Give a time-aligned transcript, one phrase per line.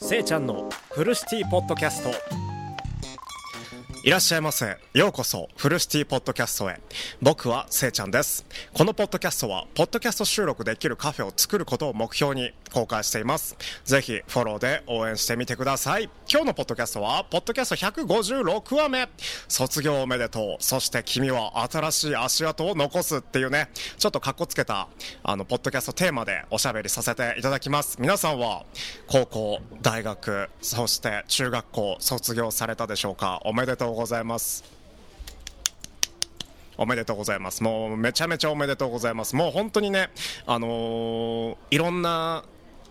[0.00, 2.10] せいちゃんのフルシティポッドキャスト
[4.04, 4.76] いらっしゃいませ。
[4.94, 6.80] ようこそ、フルシティポッドキャストへ。
[7.20, 8.46] 僕はせいちゃんです。
[8.72, 13.56] このポッドキャストは、ポッドキャスト収録できるカフェを作ることを目標に公開しています。
[13.84, 16.10] ぜひ、フォローで応援してみてください。
[16.30, 19.08] 今日のポッドキャストは、ポッドキャスト156話目。
[19.48, 20.62] 卒業おめでとう。
[20.62, 24.88] そして君は新しい足跡を残すっていうね、ちょっとカッコつけた、
[25.22, 27.96] あの、ポッドキャストテーマでおしゃべりさせていただきます。
[28.00, 28.64] 皆さんは、
[29.06, 33.40] 高校、大学、そして中学校卒業されたでしょうか？
[33.44, 34.64] おめでとうございます。
[36.76, 37.62] おめでとうございます。
[37.64, 39.34] もうめちゃめちゃおめでとうございます。
[39.34, 40.10] もう本当にね、
[40.46, 42.44] あのーいろんな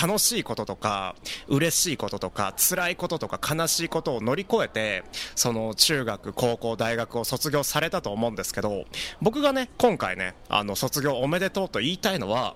[0.00, 1.16] 楽しいこととか
[1.48, 5.02] 嬉しいこととか辛いこととか悲しいことを乗り越えて
[5.34, 8.84] その中学高校大学を卒業されたと思うんですけど
[9.20, 12.54] 僕がね今回ねあの卒業おめでとうと言いたいのは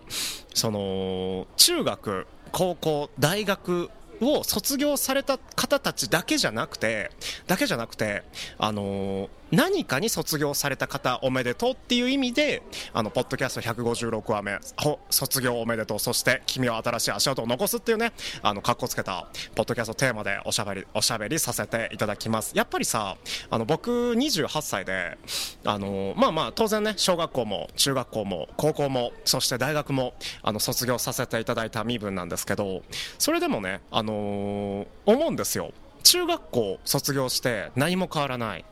[0.55, 3.91] その中学高校大学
[4.23, 7.11] を卒業された方たちだけじゃなくて
[7.47, 8.23] だけじゃなくて
[8.59, 12.63] あのー何かに卒業された方おめでとうっていう意味で
[12.95, 22.53] あのポッドキャスト156話目ほ卒業おめでとうそして君は新しい足跡を残すっていうねあのかっこつけたポッドキャストテーマでおしゃべりおしゃべりさせていただきます。
[22.57, 23.19] やっぱりさ
[23.51, 25.19] あの僕28歳で
[25.67, 32.81] あのまあまあ当然ね小学校も中学校も高校もそして大学もあの卒業させていただいた身分なんですけど
[33.19, 35.73] それでもねあの思うんですよ。
[36.03, 38.65] 中学校卒業して何も変わらない。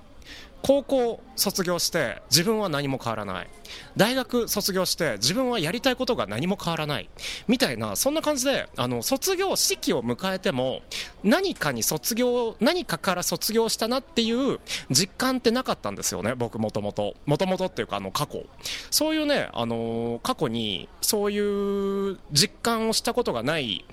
[0.63, 3.49] 高校卒業して自分は何も変わらない。
[3.97, 7.09] 大学卒業して自分はやりたいことが何も変わらない。
[7.49, 10.83] みたいなそんな感じであの卒業式を迎えても
[11.25, 14.59] 何かに卒業何かから卒業したなっていう
[14.91, 17.15] 実感ってなかったんですよね僕もともと。
[17.27, 18.45] もともとっていうかあの過去。
[18.91, 23.85] そういうねあの過去にそういう実感をしたことがない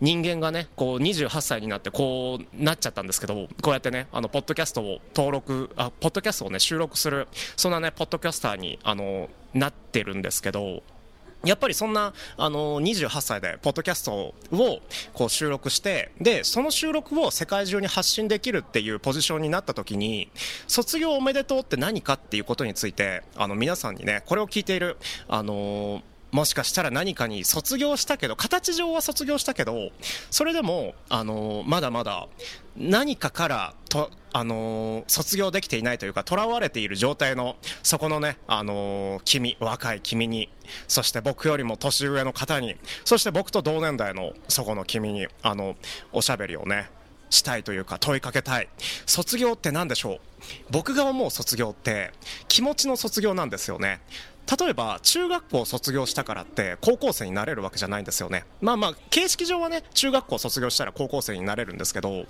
[0.00, 10.82] 人間がねこう28歳になってこうなっちゃったんですけどこうやってねあのポッドキャストを登録あポッドドキャストをね収録するそんなねポッドキャスターにあのなってるんですけど
[11.44, 14.34] やっぱりそんなあの28歳でポッドキャストを
[15.12, 20.28] こう収録してでその収録を世界中に発信できるっていうポジションになった時に
[20.66, 24.96] 卒業おめでとうって何かっていうことについてあの皆さんにねこれを聞いている
[25.28, 26.02] あの
[26.36, 29.88] もしかしたら何かに卒業したけど形上は卒業したけど
[30.30, 32.28] それでもあのまだまだ
[32.76, 40.50] 何かからとあの卒業できていないというか囚われている状態のそこのねあの君若い君に
[40.88, 42.76] そして僕よりも年上の方に
[43.06, 45.74] そして僕と同年代のそこの君にあの
[46.12, 46.90] おしゃべりをね
[47.30, 48.68] したいというか問いかけたい。
[49.06, 50.20] 卒業って何でしょう？
[50.70, 52.12] 僕が思う卒業って
[52.46, 54.00] 気持ちの卒業なんですよね。
[54.58, 58.44] 例えば中学校を卒業したからって高校生になれるわけじゃないんですよね。
[58.60, 62.26] まあまあ形式上はね中学校を卒業したら高校生になれるんですけど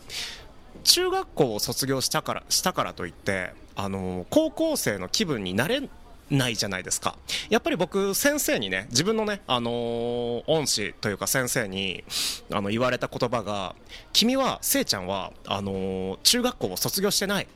[0.85, 5.89] 中学校を卒業したからしたからといってあの高校生の気分になれ
[6.31, 7.17] ないじゃないですか。
[7.51, 12.03] やっぱり僕先生にね自分のねあのー恩師というか先生に
[12.51, 13.77] あの言われた言葉が
[14.13, 17.47] 君はせいちゃんはあのー中学校を卒業してない。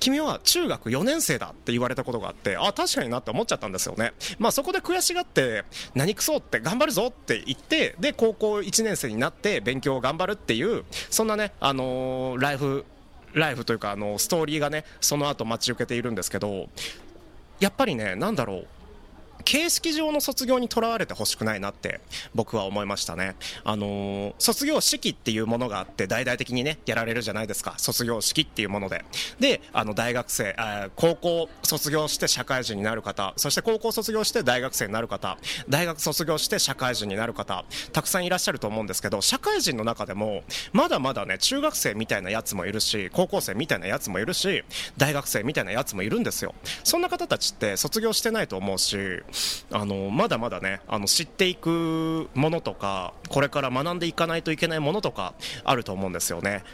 [0.00, 4.12] 君は中学4年生だって言われたことがあってあ確かになって思っちゃったんですよね。
[4.38, 12.84] まあそこで悔しがって何くそって頑張るぞって言ってで高校1年生になって勉強を頑張るっていうそんなねあのーライフ
[13.34, 16.68] ライフというかあのストーリーがねその後待ち受けているんですけど
[17.60, 18.66] やっぱりねなんだろう。
[19.44, 22.00] 形式上の卒業にとらわれてほしくないなって
[22.34, 23.36] 僕は思いましたね。
[23.64, 27.74] あのー卒業式っていうものがあって大々的にねやられるじゃないですか。
[27.78, 29.04] 卒業式っていうもので。
[29.38, 30.54] であの大学生
[30.96, 33.32] 高校卒業して社会人になる方。
[33.36, 35.38] そして高校卒業して大学生になる方。
[35.68, 37.64] 大学卒業して社会人になる方。
[37.92, 40.42] たくさんいらっしゃると思うんですけど社会人の中でも
[40.72, 44.64] まだまだね中学生みたいなやつもいるし高校生みたいなやつもいるし
[44.96, 46.54] 大学生みたいなやつもいるんですよ。
[46.84, 49.22] そんな方たちって卒業してないと思うし
[49.72, 56.64] あのまだまだねあの知っていくものとかこれから学んでいかないといけないものとかあると思うんですよね。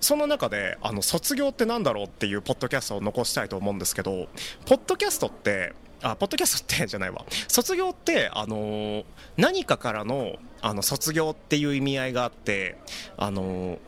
[0.00, 4.28] その中であの卒業ってなんだろうっていうポッドキャストを残したいと思うんですけど
[4.64, 7.24] ポッドキャストってあポッドキャストって じゃないわ。
[7.48, 9.04] 卒業ってあの
[9.36, 12.76] 何かからのあの卒業っていう意味合いがあって
[13.16, 13.78] あの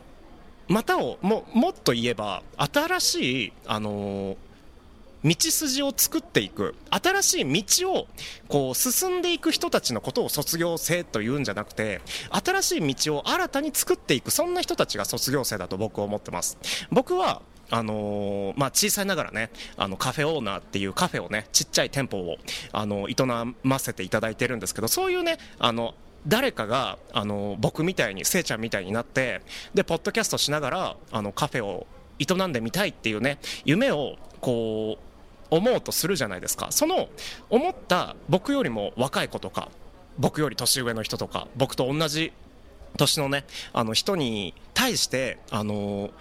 [0.67, 4.37] またをももっと言えば新しいあの
[5.23, 6.75] 道筋を作っていく。
[6.89, 8.07] 新しい道を
[8.47, 16.57] こう進んでいく人たちのことを卒業生というんじゃなくて新しい道を新たに作っていくそんな人たちが卒業生だと僕は思ってます。
[16.91, 22.37] 僕はあのーまあ、小さいながらねあのカフェオーナーっていうカフェをねちっちゃい店舗を
[22.71, 23.15] あの営
[23.63, 25.95] ませていただいてるんですけどそういうねあの
[26.27, 29.41] 誰かがあの僕みたいにせいちゃんみたいになって
[29.73, 31.87] でポッドキャストしながらあのカフェを
[32.19, 35.12] 営んでみたいっていうね夢をこう
[35.55, 36.67] 思うとするじゃないですか。
[36.71, 37.09] その
[37.49, 39.69] 思った僕よりも若い子とか
[40.17, 42.31] 僕より年上の人とか僕と同じ
[42.97, 46.11] 年のねあの人に対してあの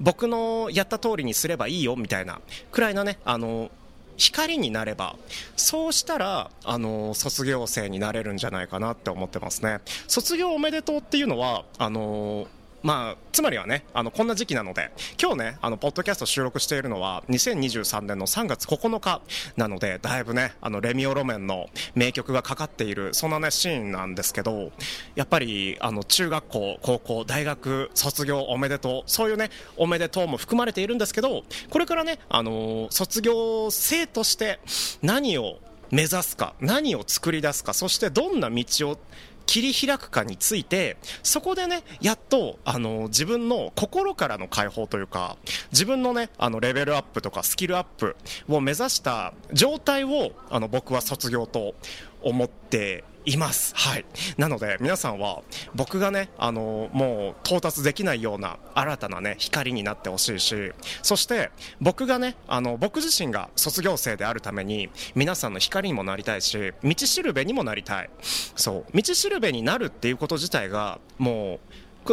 [0.00, 2.40] 僕のやった通りにすればいいよみたいな
[2.70, 3.70] くらいなねあの
[4.16, 5.16] 光になれば
[5.56, 9.80] そうしたらあの卒業生になれるんじゃないかなって思ってますね。
[10.06, 12.46] 卒業おめでとうっていうのはあの
[12.82, 14.90] まあ、つまりはね、あの、こんな時期なので、
[15.20, 19.22] 今日ね、あの、ポッドキャスト収録しているのは、2023年の3月9日
[19.56, 24.72] なので、だいぶね、あの、レミオロメンの名曲がかかっている、そんなね、シーンなんですけど、
[25.14, 34.58] やっぱり、あの、中学校、高校、大学、卒業おめでとう、そういうね、おめでとうも含まれているんですけど、これからね、あの、卒業生として
[35.02, 35.58] 何を
[35.92, 38.98] 目指すか、何を作り出すか、そしてどんな道を
[39.46, 45.36] 切り開くかについてそこでねやっとあの自分の心からの解放というか
[45.72, 48.16] 自分のねあのレベルアップとかスキルアップ
[48.48, 51.74] を目指した状態をあの僕は卒業と
[52.22, 53.74] 思っています。
[53.76, 54.04] はい。
[54.36, 55.42] なので、皆さんは、
[55.74, 60.72] 僕がね、あの、もう到達できないような新たなね、光になってほしいし、
[61.02, 68.10] そして、僕がね、あの、僕自身が卒業生であるために、皆さんの光にもなりたいし、道しるべにもなりたい。
[68.56, 68.96] そう。
[68.96, 71.60] 道しるべになるっていうこと自体が、もう、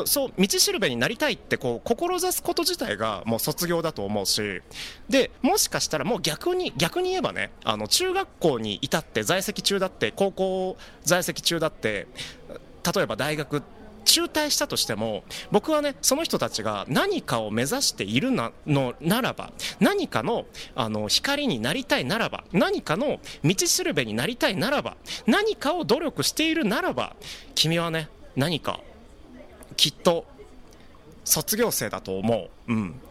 [0.06, 4.62] そう道しるべになりたいってこう志すこと自体がもう卒業だと思うし
[5.10, 12.08] でもしかしたらもう逆に逆に言えばねあの中学校に至って在籍中だって高校在籍中だって
[12.96, 13.64] 例えば大学
[14.06, 20.46] 中退したとしても僕はねその人たちが何かを目指しているなのならば何かの
[20.76, 24.98] あの光になりたいならば何かの道しるべになりたいならば
[25.28, 27.16] 何かを努力しているならば
[27.54, 28.80] 君はね何か
[29.80, 30.26] きっと
[31.24, 32.74] 卒業生だと思う。
[32.74, 33.02] うん。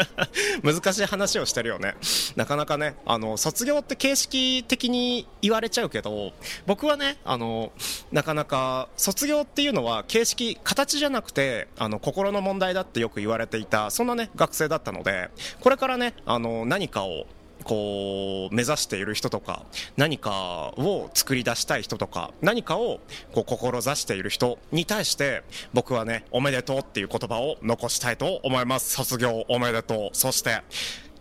[0.64, 1.94] 難しい話をしてるよね。
[2.36, 6.32] なかなかね、あの、卒業って形式的に言われちゃうけど、
[6.64, 7.70] 僕はね、あの、
[8.12, 15.28] なかなか、卒業っていうのは形式、形じゃなくて、あの、心の問題だってよく言われていた、そんなね、学生だったので、
[15.60, 17.26] これからね、あの、何かを
[17.64, 19.64] こう目指している人とか
[19.96, 23.00] 何かを作り出したい人とか何かを
[23.32, 25.42] こう志している人に対して
[25.72, 28.90] 僕はねおめでとうっていう言葉を残したいと思います。
[28.94, 30.16] 卒業おめでとう。
[30.16, 30.62] そして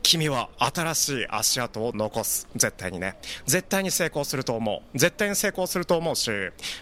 [0.03, 2.47] 君は新しい足跡を残す。
[2.55, 3.17] 絶対にね。
[3.47, 4.97] 絶対に成功すると思う。
[4.97, 6.29] 絶対に成功すると思うし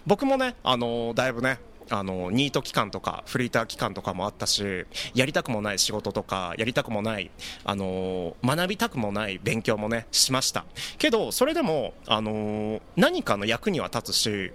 [0.05, 1.59] 僕もねあのだいぶね
[1.93, 7.29] あのニート期間とかフリーター期間とかもあったしやりたくもない仕事とかやりたくもない
[7.63, 10.65] あの学びたくもない勉強もねしました。
[10.97, 14.51] けどそれでもあの何かの役には立つし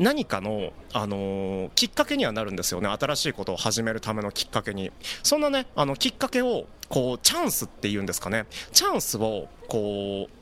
[0.00, 2.88] 何かの、あのー、きっかけにはなるんですよね。
[2.88, 4.90] 新しいことを始めるためのきっかけに。
[5.22, 8.46] そんなねあのきっかけをこうチャンスっていうんですかね。
[8.72, 10.39] チャンスをこう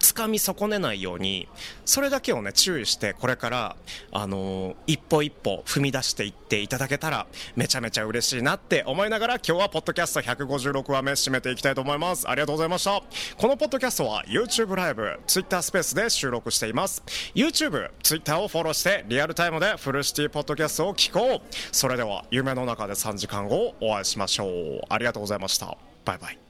[0.00, 1.48] 掴み損ねないように
[1.84, 3.76] それだけをね注意してこれから
[4.12, 7.26] あの、一歩一歩踏み出していっていただけたら
[7.56, 12.28] めちゃめちゃ嬉しいなって思いながら今日はポッドキャスト156話目締めていきたいと思います。
[12.28, 13.02] ありがとうございました
[13.36, 17.02] このポッドキャストは YouTube ライブ Twitter スペースで収録しています。
[17.34, 26.49] YouTube、Twitter をフォローしてリアルタイムでフルシティポッドキャストを聞こうそれでは夢の中で3時間後お会いしましょうありがとうございましたバイバイ